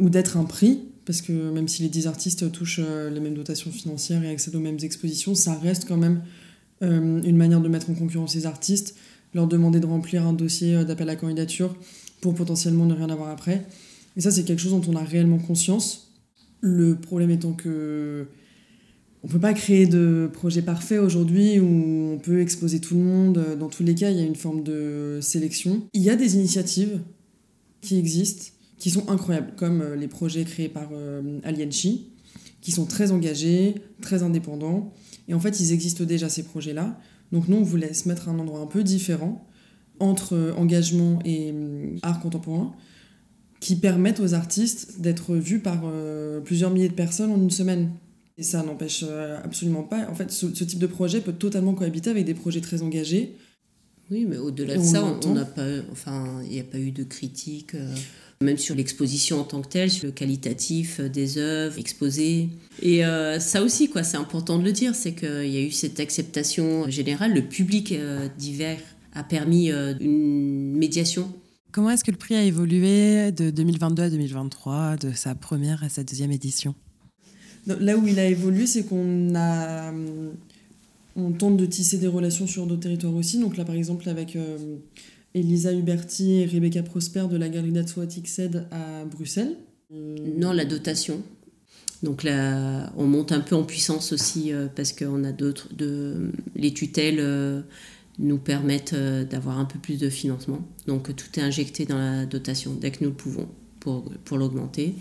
ou 0.00 0.08
d'être 0.08 0.36
un 0.36 0.44
prix, 0.44 0.80
parce 1.04 1.20
que 1.20 1.32
même 1.32 1.68
si 1.68 1.82
les 1.82 1.88
10 1.88 2.06
artistes 2.06 2.50
touchent 2.50 2.80
les 2.80 3.20
mêmes 3.20 3.34
dotations 3.34 3.70
financières 3.70 4.24
et 4.24 4.30
accèdent 4.30 4.54
aux 4.54 4.60
mêmes 4.60 4.78
expositions, 4.82 5.34
ça 5.34 5.54
reste 5.54 5.86
quand 5.86 5.98
même 5.98 6.22
une 6.80 7.36
manière 7.36 7.60
de 7.60 7.68
mettre 7.68 7.90
en 7.90 7.94
concurrence 7.94 8.34
les 8.34 8.46
artistes, 8.46 8.96
leur 9.34 9.46
demander 9.46 9.78
de 9.78 9.86
remplir 9.86 10.26
un 10.26 10.32
dossier 10.32 10.84
d'appel 10.84 11.10
à 11.10 11.16
candidature 11.16 11.76
pour 12.22 12.34
potentiellement 12.34 12.86
ne 12.86 12.94
rien 12.94 13.10
avoir 13.10 13.28
après. 13.28 13.66
Et 14.16 14.22
ça, 14.22 14.30
c'est 14.30 14.44
quelque 14.44 14.60
chose 14.60 14.72
dont 14.72 14.82
on 14.88 14.96
a 14.96 15.04
réellement 15.04 15.38
conscience 15.38 16.05
le 16.66 16.96
problème 16.96 17.30
étant 17.30 17.52
que 17.52 18.26
on 19.22 19.28
peut 19.28 19.38
pas 19.38 19.54
créer 19.54 19.86
de 19.86 20.28
projet 20.32 20.62
parfait 20.62 20.98
aujourd'hui 20.98 21.58
où 21.58 21.66
on 21.66 22.18
peut 22.18 22.40
exposer 22.40 22.80
tout 22.80 22.94
le 22.94 23.02
monde. 23.02 23.56
Dans 23.58 23.68
tous 23.68 23.82
les 23.82 23.94
cas, 23.94 24.10
il 24.10 24.16
y 24.18 24.20
a 24.20 24.24
une 24.24 24.36
forme 24.36 24.62
de 24.62 25.18
sélection. 25.20 25.82
Il 25.94 26.02
y 26.02 26.10
a 26.10 26.16
des 26.16 26.36
initiatives 26.36 27.00
qui 27.80 27.98
existent, 27.98 28.52
qui 28.78 28.90
sont 28.90 29.08
incroyables, 29.08 29.52
comme 29.56 29.80
euh, 29.80 29.96
les 29.96 30.06
projets 30.06 30.44
créés 30.44 30.68
par 30.68 30.90
euh, 30.92 31.40
qui 32.60 32.70
sont 32.72 32.86
très 32.86 33.10
engagés, 33.10 33.74
très 34.00 34.22
indépendants. 34.22 34.92
Et 35.28 35.34
en 35.34 35.40
fait, 35.40 35.60
ils 35.60 35.72
existent 35.72 36.04
déjà, 36.04 36.28
ces 36.28 36.44
projets-là. 36.44 36.98
Donc 37.32 37.48
nous, 37.48 37.56
on 37.56 37.62
voulait 37.62 37.94
se 37.94 38.08
mettre 38.08 38.28
un 38.28 38.38
endroit 38.38 38.60
un 38.60 38.66
peu 38.66 38.84
différent 38.84 39.44
entre 39.98 40.34
euh, 40.34 40.52
engagement 40.54 41.18
et 41.24 41.52
art 42.02 42.20
contemporain 42.20 42.74
qui 43.60 43.76
permettent 43.76 44.20
aux 44.20 44.34
artistes 44.34 45.00
d'être 45.00 45.34
vus 45.34 45.60
par 45.60 45.82
euh, 45.84 46.40
plusieurs 46.40 46.70
milliers 46.70 46.88
de 46.88 46.94
personnes 46.94 47.30
en 47.30 47.36
une 47.36 47.50
semaine. 47.50 47.90
Et 48.38 48.42
ça 48.42 48.62
n'empêche 48.62 49.02
euh, 49.08 49.38
absolument 49.42 49.82
pas. 49.82 50.08
En 50.10 50.14
fait, 50.14 50.30
ce, 50.30 50.46
type 50.46 50.78
de 50.78 50.86
projet 50.86 51.20
peut 51.20 51.32
totalement 51.32 51.72
cohabiter 51.72 52.10
avec 52.10 52.26
des 52.26 52.34
projets 52.34 52.60
très 52.60 52.82
engagés. 52.82 53.34
Oui, 54.10 54.26
mais 54.28 54.36
au-delà 54.36 54.76
de 54.76 54.82
ça, 54.82 55.04
on 55.24 55.34
n'a 55.34 55.44
pas, 55.44 55.66
enfin, 55.90 56.40
il 56.44 56.50
n'y 56.50 56.60
a 56.60 56.64
pas 56.64 56.78
eu 56.78 56.92
de 56.92 57.02
critique, 57.02 57.74
euh, 57.74 57.92
même 58.40 58.56
sur 58.56 58.76
l'exposition 58.76 59.40
en 59.40 59.44
tant 59.44 59.62
que 59.62 59.68
telle, 59.68 59.90
sur 59.90 60.06
le 60.06 60.12
qualitatif 60.12 61.00
des 61.00 61.38
œuvres 61.38 61.76
exposées. 61.78 62.50
Et 62.82 63.00
ça 63.40 63.62
aussi, 63.62 63.88
quoi, 63.88 64.04
c'est 64.04 64.18
important 64.18 64.58
de 64.58 64.64
le 64.64 64.70
dire, 64.70 64.94
c'est 64.94 65.12
qu'il 65.12 65.48
y 65.48 65.56
a 65.56 65.62
eu 65.62 65.72
cette 65.72 65.98
acceptation 65.98 66.88
générale. 66.88 67.34
Le 67.34 67.42
public 67.42 67.94
divers 68.38 68.78
a 69.14 69.24
permis 69.24 69.70
une 69.70 70.76
médiation 70.76 71.32
Comment 71.76 71.90
est-ce 71.90 72.04
que 72.04 72.10
le 72.10 72.16
prix 72.16 72.34
a 72.34 72.42
évolué 72.42 73.32
de 73.32 73.50
2022 73.50 74.04
à 74.04 74.08
2023, 74.08 74.96
de 74.96 75.12
sa 75.12 75.34
première 75.34 75.84
à 75.84 75.90
sa 75.90 76.04
deuxième 76.04 76.32
édition? 76.32 76.74
Là 77.66 77.98
où 77.98 78.06
il 78.08 78.18
a 78.18 78.24
évolué, 78.24 78.66
c'est 78.66 78.84
qu'on 78.84 79.34
a, 79.34 79.92
on 81.16 81.32
tente 81.32 81.58
de 81.58 81.66
tisser 81.66 81.98
des 81.98 82.06
relations 82.06 82.46
sur 82.46 82.66
d'autres 82.66 82.80
territoires 82.80 83.14
aussi. 83.14 83.38
Donc 83.38 83.58
là, 83.58 83.66
par 83.66 83.74
exemple, 83.74 84.08
avec 84.08 84.36
euh, 84.36 84.78
Elisa 85.34 85.70
Huberti 85.74 86.36
et 86.36 86.46
Rebecca 86.46 86.82
Prosper 86.82 87.26
de 87.30 87.36
la 87.36 87.50
Galerie 87.50 87.72
d'Atsoatic 87.72 88.26
à 88.70 89.04
Bruxelles. 89.04 89.58
Non, 89.90 90.52
la 90.52 90.64
dotation. 90.64 91.20
Donc 92.02 92.22
là, 92.22 92.90
on 92.96 93.04
monte 93.04 93.32
un 93.32 93.40
peu 93.40 93.54
en 93.54 93.64
puissance 93.64 94.12
aussi 94.14 94.50
euh, 94.50 94.68
parce 94.74 94.94
qu'on 94.94 95.24
a 95.24 95.32
d'autres, 95.32 95.68
de, 95.74 96.32
les 96.54 96.72
tutelles. 96.72 97.20
Euh, 97.20 97.60
nous 98.18 98.38
permettent 98.38 98.94
euh, 98.94 99.24
d'avoir 99.24 99.58
un 99.58 99.64
peu 99.64 99.78
plus 99.78 99.98
de 99.98 100.08
financement. 100.08 100.60
Donc 100.86 101.14
tout 101.14 101.38
est 101.38 101.42
injecté 101.42 101.84
dans 101.84 101.98
la 101.98 102.26
dotation 102.26 102.74
dès 102.74 102.90
que 102.90 103.04
nous 103.04 103.10
le 103.10 103.16
pouvons 103.16 103.48
pour, 103.80 104.10
pour 104.24 104.38
l'augmenter. 104.38 104.94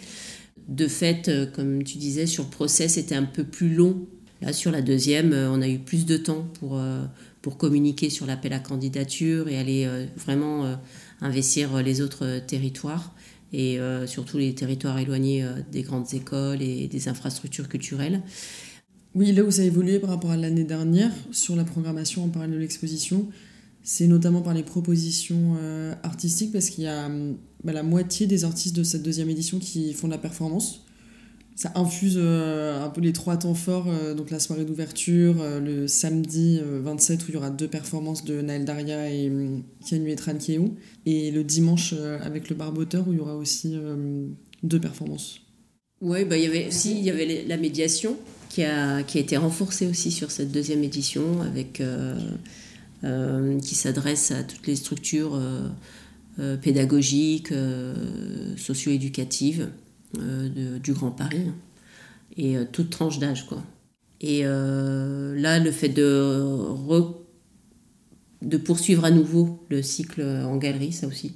De 0.67 0.88
fait, 0.88 1.29
euh, 1.29 1.45
comme 1.45 1.84
tu 1.84 1.98
disais, 1.98 2.25
sur 2.25 2.43
le 2.43 2.50
procès, 2.50 2.88
c'était 2.88 3.15
un 3.15 3.24
peu 3.24 3.43
plus 3.43 3.74
long. 3.74 4.07
Là, 4.41 4.51
sur 4.51 4.72
la 4.72 4.81
deuxième, 4.81 5.34
euh, 5.34 5.50
on 5.50 5.62
a 5.62 5.67
eu 5.67 5.79
plus 5.79 6.05
de 6.05 6.17
temps 6.17 6.48
pour, 6.60 6.81
pour 7.41 7.57
communiquer 7.57 8.10
sur 8.10 8.25
l'appel 8.25 8.53
à 8.53 8.60
candidature 8.60 9.48
et 9.48 9.57
aller 9.57 9.88
vraiment 10.17 10.77
investir 11.22 11.81
les 11.81 12.01
autres 12.01 12.39
territoires 12.45 13.13
et 13.53 13.77
surtout 14.07 14.39
les 14.39 14.55
territoires 14.55 14.98
éloignés 14.98 15.48
des 15.72 15.84
grandes 15.84 16.12
écoles 16.13 16.62
et 16.63 16.88
des 16.88 17.07
infrastructures 17.07 17.69
culturelles. 17.69 18.24
Oui, 19.15 19.31
là 19.31 19.43
où 19.43 19.51
ça 19.51 19.62
a 19.62 19.65
évolué 19.65 20.00
par 20.00 20.10
rapport 20.10 20.31
à 20.31 20.38
l'année 20.38 20.65
dernière, 20.65 21.12
sur 21.31 21.55
la 21.55 21.63
programmation 21.63 22.25
en 22.25 22.27
parallèle 22.27 22.55
de 22.55 22.60
l'exposition, 22.60 23.29
c'est 23.81 24.07
notamment 24.07 24.41
par 24.41 24.53
les 24.53 24.63
propositions 24.63 25.55
euh, 25.57 25.93
artistiques, 26.03 26.51
parce 26.51 26.69
qu'il 26.69 26.84
y 26.84 26.88
a 26.88 27.10
bah, 27.63 27.72
la 27.72 27.84
moitié 27.84 28.27
des 28.27 28.43
artistes 28.43 28.75
de 28.75 28.84
cette 28.84 29.03
deuxième 29.03 29.29
édition 29.29 29.57
qui 29.60 29.93
font 29.93 30.07
de 30.07 30.12
la 30.12 30.17
performance. 30.17 30.86
Ça 31.55 31.72
infuse 31.75 32.15
euh, 32.17 32.84
un 32.84 32.89
peu 32.89 33.00
les 33.00 33.13
trois 33.13 33.38
temps 33.38 33.53
forts, 33.53 33.86
euh, 33.88 34.13
donc 34.13 34.31
la 34.31 34.39
soirée 34.39 34.65
d'ouverture, 34.65 35.36
le 35.62 35.88
samedi 35.88 36.60
27 36.62 37.22
où 37.22 37.25
il 37.29 37.34
y 37.36 37.38
aura 37.38 37.51
deux 37.51 37.69
performances 37.69 38.25
de 38.25 38.41
Naël 38.41 38.65
Daria 38.65 39.10
et 39.10 39.31
Kianu 39.86 40.10
et 40.10 40.60
et 41.05 41.31
le 41.31 41.43
dimanche 41.45 41.93
avec 42.22 42.50
le 42.50 42.55
barboteur 42.57 43.07
où 43.07 43.13
il 43.13 43.19
y 43.19 43.22
aura 43.22 43.38
aussi 43.38 43.77
deux 44.62 44.81
performances. 44.81 45.39
Oui, 46.01 46.25
bah, 46.25 46.38
il 46.38 46.43
y 46.43 46.48
avait 46.48 46.67
aussi 46.67 47.10
la 47.48 47.55
médiation 47.55 48.17
qui 48.50 48.64
a, 48.64 49.04
qui 49.04 49.18
a 49.18 49.22
été 49.22 49.38
renforcée 49.38 49.88
aussi 49.88 50.12
sur 50.12 50.32
cette 50.32 50.52
deuxième 50.52 50.84
édition, 50.84 51.42
avec, 51.42 51.82
euh, 51.82 52.18
euh, 53.04 53.60
qui 53.60 53.75
s'adresse 53.75 54.32
à 54.32 54.44
toutes 54.44 54.68
les 54.68 54.75
structures 54.75 55.40
euh, 56.40 56.58
pédagogiques, 56.58 57.54
socio-éducatives 58.58 59.70
du 60.14 60.94
Grand 60.94 61.12
Paris. 61.12 61.52
et 62.38 62.58
toute 62.72 62.90
tranche 62.90 63.20
d'âge. 63.20 63.46
quoi. 63.48 63.64
Et 64.22 64.44
là, 64.44 65.60
le 65.60 65.72
fait 65.72 65.90
de, 65.90 66.44
de 68.42 68.58
poursuivre 68.58 69.06
à 69.06 69.12
nouveau 69.12 69.66
le 69.70 69.82
cycle 69.82 70.22
en 70.22 70.58
galerie, 70.58 70.92
ça 70.92 71.08
aussi, 71.08 71.36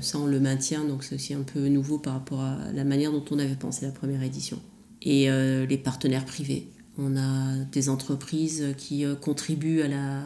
ça 0.00 0.18
on 0.18 0.26
le 0.26 0.38
maintient, 0.38 0.84
donc 0.84 1.02
c'est 1.02 1.16
aussi 1.16 1.34
un 1.34 1.42
peu 1.42 1.66
nouveau 1.68 1.98
par 1.98 2.14
rapport 2.14 2.40
à 2.40 2.58
la 2.72 2.84
manière 2.84 3.10
dont 3.10 3.24
on 3.32 3.38
avait 3.40 3.56
pensé 3.56 3.84
la 3.86 3.92
première 3.92 4.22
édition. 4.22 4.60
Et 5.04 5.28
les 5.28 5.78
partenaires 5.78 6.24
privés. 6.24 6.66
On 6.96 7.16
a 7.16 7.56
des 7.72 7.90
entreprises 7.90 8.74
qui 8.78 9.04
contribuent 9.20 9.82
à 9.82 9.88
la, 9.88 10.22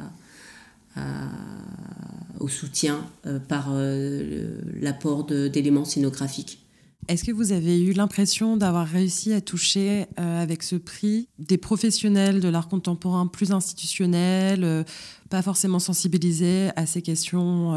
au 2.40 2.49
soutien 2.49 3.06
euh, 3.26 3.38
par 3.38 3.68
euh, 3.70 4.61
l'apport 4.80 5.25
d'éléments 5.25 5.85
scénographiques. 5.85 6.64
Est-ce 7.08 7.25
que 7.25 7.32
vous 7.32 7.52
avez 7.52 7.80
eu 7.80 7.92
l'impression 7.92 8.58
d'avoir 8.58 8.87
réussi 8.87 9.32
à 9.32 9.40
toucher 9.40 10.04
euh, 10.18 10.42
avec 10.42 10.62
ce 10.62 10.76
prix 10.76 11.28
des 11.38 11.56
professionnels 11.56 12.40
de 12.40 12.49
l'art 12.49 12.68
contemporain 12.68 13.26
plus 13.26 13.50
institutionnels, 13.50 14.85
pas 15.30 15.40
forcément 15.40 15.78
sensibilisés 15.78 16.68
à 16.76 16.85
ces 16.85 17.00
questions 17.00 17.73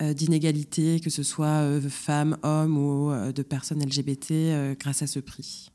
d'inégalité, 0.00 0.98
que 0.98 1.10
ce 1.10 1.22
soit 1.22 1.80
femmes, 1.88 2.36
hommes 2.42 2.76
ou 2.76 3.12
de 3.32 3.42
personnes 3.42 3.84
LGBT, 3.84 4.76
grâce 4.80 5.02
à 5.02 5.06
ce 5.06 5.20
prix? 5.20 5.70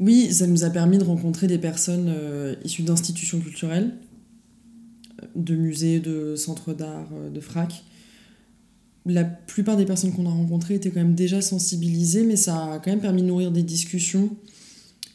Oui, 0.00 0.32
ça 0.32 0.46
nous 0.46 0.64
a 0.64 0.70
permis 0.70 0.98
de 0.98 1.04
rencontrer 1.04 1.46
des 1.46 1.58
personnes 1.58 2.12
issues 2.64 2.82
d'institutions 2.82 3.38
culturelles 3.38 3.92
de 5.34 5.54
musées, 5.54 6.00
de 6.00 6.36
centres 6.36 6.74
d'art, 6.74 7.08
euh, 7.14 7.30
de 7.30 7.40
frac. 7.40 7.84
La 9.06 9.24
plupart 9.24 9.76
des 9.76 9.86
personnes 9.86 10.12
qu'on 10.12 10.26
a 10.26 10.30
rencontrées 10.30 10.74
étaient 10.74 10.90
quand 10.90 11.00
même 11.00 11.14
déjà 11.14 11.40
sensibilisées, 11.40 12.24
mais 12.24 12.36
ça 12.36 12.74
a 12.74 12.78
quand 12.78 12.90
même 12.90 13.00
permis 13.00 13.22
de 13.22 13.26
nourrir 13.26 13.50
des 13.50 13.62
discussions, 13.62 14.28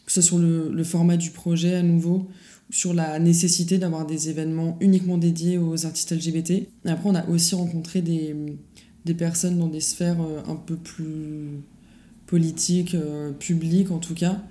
que 0.05 0.11
ce 0.11 0.21
soit 0.21 0.23
sur 0.23 0.39
le, 0.39 0.83
format 0.83 1.17
du 1.17 1.29
projet 1.29 1.75
à 1.75 1.83
nouveau, 1.83 2.27
sur 2.71 2.95
la 2.95 3.19
nécessité 3.19 3.77
d'avoir 3.77 4.07
des 4.07 4.29
événements 4.29 4.75
uniquement 4.81 5.19
dédiés 5.19 5.59
aux 5.59 5.85
artistes 5.85 6.11
LGBT. 6.11 6.51
Et 6.51 6.67
après, 6.85 7.07
on 7.07 7.15
a 7.15 7.27
aussi 7.29 7.53
rencontré 7.53 8.01
des, 8.01 8.35
des 9.05 9.13
personnes 9.13 9.59
dans 9.59 9.69
des 9.69 9.81
sphères 9.81 10.19
euh, 10.19 10.41
un 10.47 10.55
peu 10.55 10.75
plus 10.75 11.61
politiques, 12.25 12.95
euh, 12.95 13.31
publiques 13.33 13.91
en 13.91 13.99
tout 13.99 14.15
cas, 14.15 14.41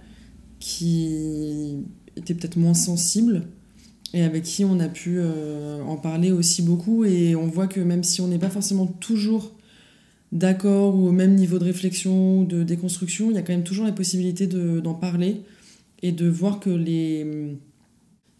qui 0.64 1.84
étaient 2.16 2.32
peut-être 2.32 2.56
moins 2.56 2.72
sensibles 2.72 3.42
et 4.14 4.22
avec 4.22 4.44
qui 4.44 4.64
on 4.64 4.80
a 4.80 4.88
pu 4.88 5.16
euh, 5.18 5.82
en 5.82 5.98
parler 5.98 6.32
aussi 6.32 6.62
beaucoup. 6.62 7.04
Et 7.04 7.36
on 7.36 7.46
voit 7.48 7.66
que 7.66 7.80
même 7.80 8.02
si 8.02 8.22
on 8.22 8.28
n'est 8.28 8.38
pas 8.38 8.48
forcément 8.48 8.86
toujours 8.86 9.52
d'accord 10.32 10.96
ou 10.96 11.06
au 11.06 11.12
même 11.12 11.34
niveau 11.34 11.58
de 11.58 11.64
réflexion 11.64 12.40
ou 12.40 12.44
de 12.46 12.62
déconstruction, 12.62 13.30
il 13.30 13.34
y 13.34 13.38
a 13.38 13.42
quand 13.42 13.52
même 13.52 13.62
toujours 13.62 13.84
la 13.84 13.92
possibilité 13.92 14.46
d'en 14.46 14.94
parler 14.94 15.42
et 16.00 16.12
de 16.12 16.26
voir 16.30 16.60
que 16.60 16.70
les 16.70 17.24
euh, 17.26 17.52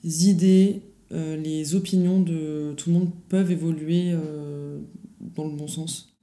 idées, 0.02 0.80
euh, 1.12 1.36
les 1.36 1.74
opinions 1.74 2.22
de 2.22 2.72
tout 2.78 2.88
le 2.88 3.00
monde 3.00 3.10
peuvent 3.28 3.52
évoluer 3.52 4.14
dans 5.36 5.44
le 5.44 5.54
bon 5.54 5.68
sens. 5.68 6.16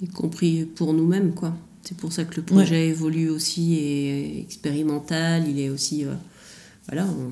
Y 0.00 0.06
compris 0.06 0.64
pour 0.64 0.94
nous-mêmes, 0.94 1.34
quoi. 1.34 1.54
C'est 1.82 1.96
pour 1.96 2.12
ça 2.12 2.24
que 2.24 2.36
le 2.36 2.42
projet 2.42 2.88
évolue 2.88 3.30
aussi 3.30 3.74
et 3.74 4.40
expérimental. 4.40 5.48
Il 5.48 5.58
est 5.58 5.70
aussi. 5.70 6.04
voilà, 6.86 7.06
on 7.06 7.30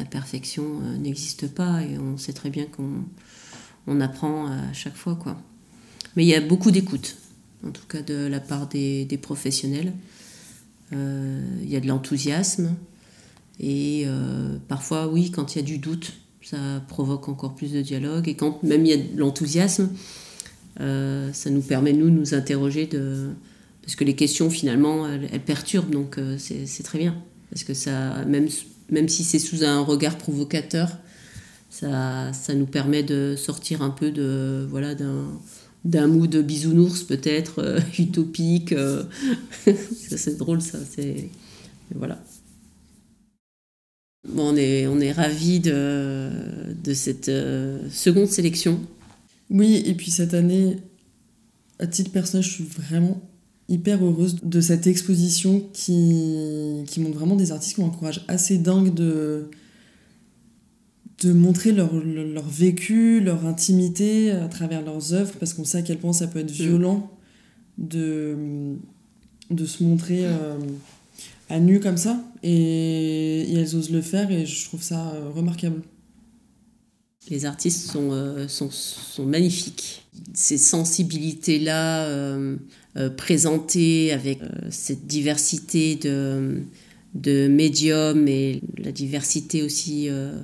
la 0.00 0.06
perfection 0.06 0.64
euh, 0.82 0.96
n'existe 0.96 1.48
pas 1.48 1.82
et 1.82 1.98
on 1.98 2.16
sait 2.16 2.32
très 2.32 2.50
bien 2.50 2.64
qu'on 2.64 3.04
on 3.86 4.00
apprend 4.00 4.46
à 4.46 4.72
chaque 4.72 4.96
fois. 4.96 5.14
Quoi. 5.14 5.40
Mais 6.16 6.24
il 6.24 6.28
y 6.28 6.34
a 6.34 6.40
beaucoup 6.40 6.70
d'écoute, 6.70 7.16
en 7.66 7.70
tout 7.70 7.86
cas 7.86 8.02
de 8.02 8.26
la 8.26 8.40
part 8.40 8.66
des, 8.68 9.18
professionnels. 9.20 9.92
Euh, 10.92 11.40
il 11.62 11.70
y 11.70 11.76
a 11.76 11.80
de 11.80 11.86
l'enthousiasme 11.86 12.74
et 13.60 14.04
euh, 14.06 14.56
parfois, 14.68 15.06
oui, 15.06 15.30
quand 15.30 15.54
il 15.54 15.58
y 15.58 15.62
a 15.62 15.64
du 15.64 15.78
doute, 15.78 16.14
ça 16.42 16.82
provoque 16.88 17.28
encore 17.28 17.54
plus 17.54 17.72
de 17.72 17.82
dialogue. 17.82 18.26
Et 18.28 18.34
quand 18.34 18.62
même 18.62 18.86
il 18.86 18.88
y 18.88 18.94
a 18.94 18.96
de 18.96 19.18
l'enthousiasme, 19.18 19.90
ça 20.78 21.50
nous 21.50 21.60
permet, 21.60 21.92
nous, 21.92 22.06
de 22.06 22.14
nous 22.14 22.34
interroger 22.34 22.86
de... 22.86 23.30
Parce 23.90 23.96
que 23.96 24.04
les 24.04 24.14
questions, 24.14 24.50
finalement, 24.50 25.08
elles, 25.08 25.40
perturbent, 25.40 25.90
donc 25.90 26.16
c'est 26.38 26.82
très 26.84 27.00
bien. 27.00 27.20
Parce 27.50 27.64
que 27.64 27.74
ça, 27.74 28.24
même 28.24 28.48
même 28.90 29.08
si 29.08 29.24
c'est 29.24 29.38
sous 29.38 29.64
un 29.64 29.80
regard 29.80 30.18
provocateur, 30.18 30.90
ça, 31.70 32.32
ça 32.32 32.54
nous 32.54 32.66
permet 32.66 33.02
de 33.02 33.34
sortir 33.36 33.82
un 33.82 33.90
peu 33.90 34.10
de 34.10 34.66
voilà 34.68 34.94
d'un 34.94 35.40
d'un 35.84 36.08
mood 36.08 36.36
bisounours 36.36 37.04
peut-être 37.04 37.60
euh, 37.60 37.80
utopique 37.98 38.72
euh. 38.72 39.04
c'est 39.64 40.36
drôle 40.36 40.60
ça 40.60 40.78
c'est 40.90 41.30
voilà 41.94 42.22
bon, 44.28 44.52
on 44.52 44.56
est 44.56 44.86
on 44.86 45.00
est 45.00 45.12
ravi 45.12 45.58
de 45.58 46.28
de 46.84 46.92
cette 46.92 47.30
euh, 47.30 47.88
seconde 47.88 48.28
sélection 48.28 48.78
oui 49.48 49.82
et 49.86 49.94
puis 49.94 50.10
cette 50.10 50.34
année 50.34 50.76
à 51.78 51.86
titre 51.86 52.10
personnel 52.10 52.44
je 52.44 52.50
suis 52.50 52.64
vraiment 52.64 53.22
hyper 53.70 54.04
heureuse 54.04 54.36
de 54.42 54.60
cette 54.60 54.86
exposition 54.86 55.62
qui, 55.72 56.82
qui 56.86 57.00
montre 57.00 57.16
vraiment 57.16 57.36
des 57.36 57.52
artistes 57.52 57.76
qui 57.76 57.80
ont 57.80 57.86
un 57.86 57.90
courage 57.90 58.24
assez 58.28 58.58
dingue 58.58 58.92
de, 58.92 59.48
de 61.22 61.32
montrer 61.32 61.72
leur, 61.72 61.94
leur 61.94 62.48
vécu, 62.48 63.20
leur 63.20 63.46
intimité 63.46 64.32
à 64.32 64.48
travers 64.48 64.82
leurs 64.82 65.14
œuvres, 65.14 65.32
parce 65.38 65.54
qu'on 65.54 65.64
sait 65.64 65.78
à 65.78 65.82
quel 65.82 65.98
point 65.98 66.12
ça 66.12 66.26
peut 66.26 66.40
être 66.40 66.50
mm. 66.50 66.64
violent 66.64 67.10
de, 67.78 68.76
de 69.50 69.64
se 69.64 69.82
montrer 69.84 70.26
euh, 70.26 70.58
à 71.48 71.60
nu 71.60 71.80
comme 71.80 71.96
ça. 71.96 72.22
Et, 72.42 73.52
elles 73.52 73.76
osent 73.76 73.90
le 73.90 74.00
faire 74.00 74.30
et 74.30 74.46
je 74.46 74.64
trouve 74.64 74.82
ça 74.82 75.10
euh, 75.10 75.30
remarquable. 75.30 75.82
Les 77.28 77.44
artistes 77.44 77.90
sont, 77.90 78.12
euh, 78.12 78.48
sont, 78.48 78.70
sont 78.70 79.26
magnifiques. 79.26 80.06
Ces 80.32 80.58
sensibilités-là 80.58 82.06
euh, 82.06 82.56
présenter 83.16 84.12
avec 84.12 84.42
euh, 84.42 84.48
cette 84.70 85.06
diversité 85.06 85.94
de, 85.96 86.62
de 87.14 87.48
médiums 87.48 88.26
et 88.26 88.62
la 88.78 88.92
diversité 88.92 89.62
aussi 89.62 90.08
euh, 90.08 90.40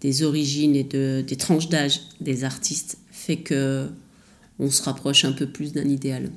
des 0.00 0.22
origines 0.22 0.76
et 0.76 0.84
de, 0.84 1.24
des 1.26 1.36
tranches 1.36 1.68
d'âge 1.68 2.00
des 2.20 2.44
artistes 2.44 2.98
fait 3.10 3.38
que 3.38 3.88
on 4.58 4.70
se 4.70 4.82
rapproche 4.82 5.24
un 5.24 5.32
peu 5.32 5.46
plus 5.46 5.72
d'un 5.72 5.88
idéal. 5.88 6.30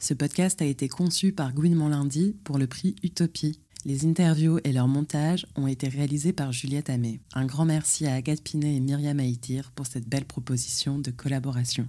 Ce 0.00 0.14
podcast 0.14 0.60
a 0.60 0.64
été 0.64 0.88
conçu 0.88 1.32
par 1.32 1.52
Gouinement 1.52 1.88
Lundi 1.88 2.34
pour 2.42 2.58
le 2.58 2.66
prix 2.66 2.96
Utopie. 3.04 3.60
Les 3.84 4.06
interviews 4.06 4.60
et 4.62 4.72
leur 4.72 4.86
montage 4.86 5.44
ont 5.56 5.66
été 5.66 5.88
réalisés 5.88 6.32
par 6.32 6.52
Juliette 6.52 6.88
Amé. 6.88 7.20
Un 7.34 7.46
grand 7.46 7.64
merci 7.64 8.06
à 8.06 8.14
Agathe 8.14 8.40
Pinet 8.40 8.76
et 8.76 8.80
Myriam 8.80 9.18
Haïtir 9.18 9.72
pour 9.74 9.86
cette 9.86 10.08
belle 10.08 10.24
proposition 10.24 11.00
de 11.00 11.10
collaboration. 11.10 11.88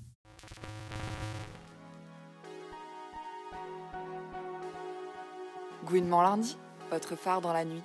Gouinement 5.85 6.23
lundi, 6.23 6.57
votre 6.89 7.15
phare 7.15 7.41
dans 7.41 7.53
la 7.53 7.63
nuit. 7.63 7.83